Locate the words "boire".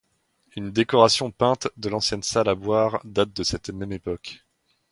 2.55-3.01